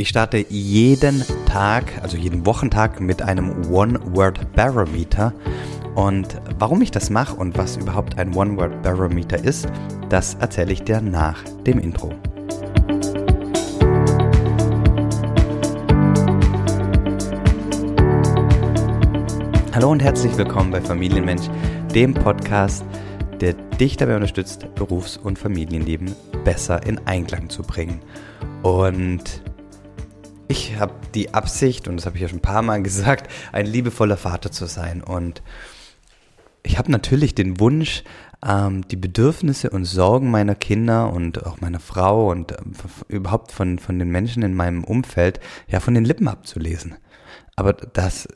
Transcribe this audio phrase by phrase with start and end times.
[0.00, 5.34] Ich starte jeden Tag, also jeden Wochentag mit einem One-Word-Barometer.
[5.96, 9.66] Und warum ich das mache und was überhaupt ein One-Word-Barometer ist,
[10.08, 12.12] das erzähle ich dir nach dem Intro.
[19.74, 21.48] Hallo und herzlich willkommen bei Familienmensch,
[21.92, 22.84] dem Podcast,
[23.40, 27.98] der dich dabei unterstützt, Berufs- und Familienleben besser in Einklang zu bringen.
[28.62, 29.42] Und
[30.48, 33.66] ich habe die Absicht, und das habe ich ja schon ein paar Mal gesagt, ein
[33.66, 35.02] liebevoller Vater zu sein.
[35.02, 35.42] Und
[36.62, 38.02] ich habe natürlich den Wunsch,
[38.44, 42.56] ähm, die Bedürfnisse und Sorgen meiner Kinder und auch meiner Frau und äh,
[43.08, 46.96] überhaupt von, von den Menschen in meinem Umfeld ja von den Lippen abzulesen.
[47.56, 48.28] Aber das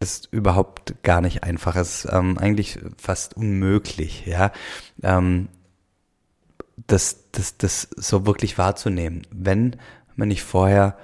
[0.00, 1.74] ist überhaupt gar nicht einfach.
[1.76, 4.52] Es ist ähm, eigentlich fast unmöglich, ja.
[5.02, 5.48] Ähm,
[6.86, 9.76] das, das, das so wirklich wahrzunehmen, wenn
[10.14, 10.96] man nicht vorher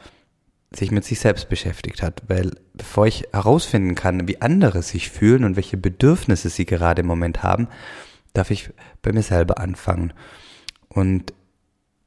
[0.76, 2.22] sich mit sich selbst beschäftigt hat.
[2.28, 7.06] Weil bevor ich herausfinden kann, wie andere sich fühlen und welche Bedürfnisse sie gerade im
[7.06, 7.68] Moment haben,
[8.32, 8.70] darf ich
[9.02, 10.12] bei mir selber anfangen.
[10.88, 11.32] Und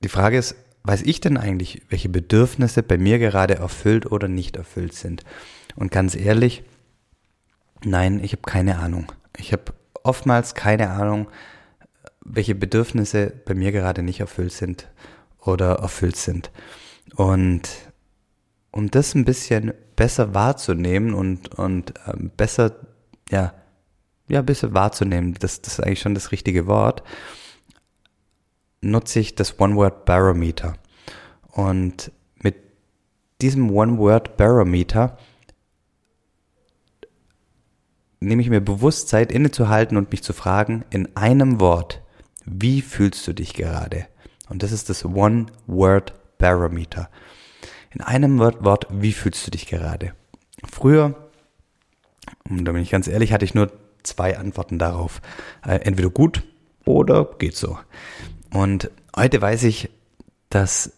[0.03, 4.55] die Frage ist, weiß ich denn eigentlich, welche Bedürfnisse bei mir gerade erfüllt oder nicht
[4.55, 5.23] erfüllt sind?
[5.75, 6.63] Und ganz ehrlich,
[7.83, 9.11] nein, ich habe keine Ahnung.
[9.37, 11.27] Ich habe oftmals keine Ahnung,
[12.21, 14.89] welche Bedürfnisse bei mir gerade nicht erfüllt sind
[15.39, 16.51] oder erfüllt sind.
[17.15, 17.69] Und
[18.77, 22.75] um das ein bisschen besser wahrzunehmen und, und ähm, besser,
[23.31, 23.55] ja,
[24.29, 27.01] ja, besser wahrzunehmen, das, das ist eigentlich schon das richtige Wort,
[28.81, 30.75] nutze ich das One-Word-Barometer.
[31.49, 32.57] Und mit
[33.41, 35.17] diesem One-Word-Barometer
[38.19, 42.03] nehme ich mir bewusst Zeit innezuhalten und mich zu fragen, in einem Wort,
[42.45, 44.05] wie fühlst du dich gerade?
[44.49, 47.09] Und das ist das One-Word-Barometer.
[47.97, 50.13] In einem Wort, wie fühlst du dich gerade?
[50.69, 51.15] Früher,
[52.47, 53.71] und da bin ich ganz ehrlich, hatte ich nur
[54.03, 55.19] zwei Antworten darauf.
[55.65, 56.43] Äh, entweder gut
[56.85, 57.79] oder geht so.
[58.51, 59.89] Und heute weiß ich,
[60.49, 60.91] dass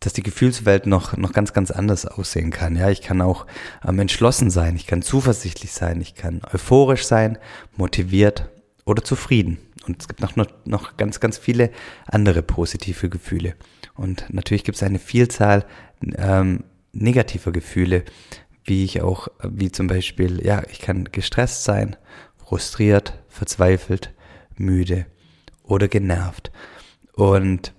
[0.00, 2.76] dass die Gefühlswelt noch, noch ganz, ganz anders aussehen kann.
[2.76, 3.46] Ja, ich kann auch
[3.86, 7.38] ähm, entschlossen sein, ich kann zuversichtlich sein, ich kann euphorisch sein,
[7.76, 8.50] motiviert
[8.84, 9.58] oder zufrieden.
[9.86, 11.70] Und es gibt noch, noch, noch ganz, ganz viele
[12.06, 13.54] andere positive Gefühle.
[13.94, 15.64] Und natürlich gibt es eine Vielzahl
[16.16, 18.04] ähm, negativer Gefühle,
[18.64, 21.96] wie ich auch, wie zum Beispiel, ja, ich kann gestresst sein,
[22.36, 24.12] frustriert, verzweifelt,
[24.56, 25.06] müde
[25.62, 26.50] oder genervt.
[27.14, 27.74] Und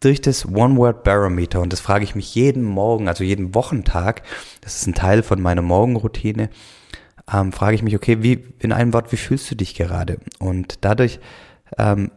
[0.00, 4.22] durch das One-Word-Barometer, und das frage ich mich jeden Morgen, also jeden Wochentag,
[4.60, 6.50] das ist ein Teil von meiner Morgenroutine,
[7.32, 10.18] ähm, frage ich mich, okay, wie, in einem Wort, wie fühlst du dich gerade?
[10.38, 11.18] Und dadurch
[11.76, 12.12] ähm,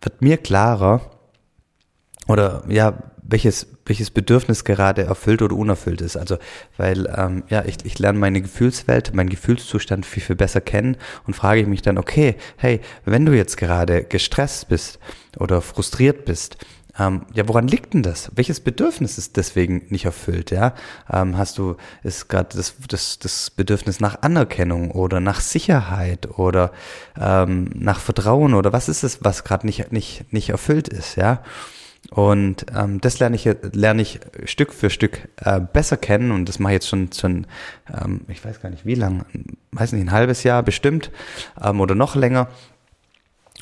[0.00, 1.10] wird mir klarer,
[2.28, 6.16] oder ja, welches, welches Bedürfnis gerade erfüllt oder unerfüllt ist.
[6.16, 6.36] Also,
[6.76, 11.34] weil, ähm, ja, ich, ich lerne meine Gefühlswelt, meinen Gefühlszustand viel, viel besser kennen und
[11.34, 14.98] frage ich mich dann, okay, hey, wenn du jetzt gerade gestresst bist
[15.38, 16.58] oder frustriert bist,
[16.98, 18.30] ähm, ja, woran liegt denn das?
[18.34, 20.50] Welches Bedürfnis ist deswegen nicht erfüllt?
[20.50, 20.74] Ja,
[21.10, 26.70] ähm, hast du ist gerade das, das das Bedürfnis nach Anerkennung oder nach Sicherheit oder
[27.18, 31.16] ähm, nach Vertrauen oder was ist es, was gerade nicht nicht nicht erfüllt ist?
[31.16, 31.42] Ja,
[32.10, 36.58] und ähm, das lerne ich, lerne ich Stück für Stück äh, besser kennen und das
[36.58, 37.46] mache ich jetzt schon, schon
[37.92, 39.24] ähm, ich weiß gar nicht wie lang,
[39.70, 41.10] weiß nicht, ein halbes Jahr bestimmt
[41.62, 42.48] ähm, oder noch länger.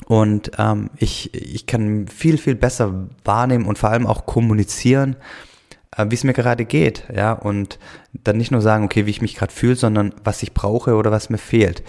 [0.07, 5.15] Und ähm, ich, ich kann viel, viel besser wahrnehmen und vor allem auch kommunizieren,
[5.97, 7.77] wie es mir gerade geht, ja, und
[8.13, 11.11] dann nicht nur sagen, okay, wie ich mich gerade fühle, sondern was ich brauche oder
[11.11, 11.83] was mir fehlt.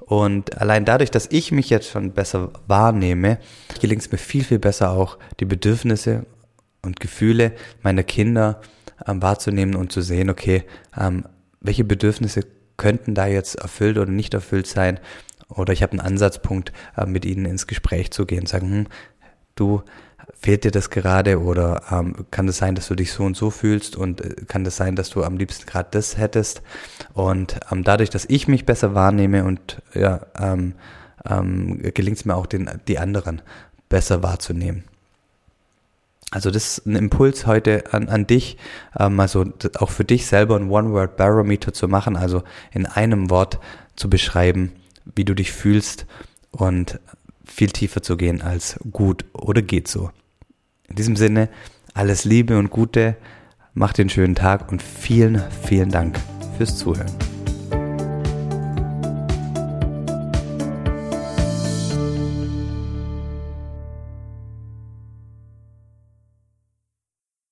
[0.00, 3.38] Und allein dadurch, dass ich mich jetzt schon besser wahrnehme,
[3.80, 6.26] gelingt es mir viel, viel besser auch, die Bedürfnisse
[6.82, 7.52] und Gefühle
[7.82, 8.60] meiner Kinder
[9.06, 10.64] ähm, wahrzunehmen und zu sehen, okay,
[10.96, 11.24] ähm,
[11.60, 12.42] welche Bedürfnisse
[12.76, 15.00] könnten da jetzt erfüllt oder nicht erfüllt sein.
[15.48, 18.86] Oder ich habe einen Ansatzpunkt, äh, mit ihnen ins Gespräch zu gehen, sagen, hm,
[19.54, 19.82] du,
[20.34, 23.36] fehlt dir das gerade oder ähm, kann es das sein, dass du dich so und
[23.36, 26.62] so fühlst und äh, kann das sein, dass du am liebsten gerade das hättest
[27.14, 30.74] und ähm, dadurch, dass ich mich besser wahrnehme und ja, ähm,
[31.28, 33.42] ähm, gelingt es mir auch den, die anderen
[33.88, 34.84] besser wahrzunehmen.
[36.32, 38.56] Also das ist ein Impuls heute an, an dich,
[38.98, 39.46] ähm, also
[39.78, 42.42] auch für dich selber ein One-Word-Barometer zu machen, also
[42.72, 43.60] in einem Wort
[43.94, 44.72] zu beschreiben,
[45.14, 46.06] wie du dich fühlst
[46.50, 46.98] und
[47.46, 50.10] viel tiefer zu gehen als gut oder geht so.
[50.88, 51.48] In diesem Sinne,
[51.94, 53.16] alles Liebe und Gute,
[53.72, 56.18] mach den schönen Tag und vielen, vielen Dank
[56.58, 57.35] fürs Zuhören.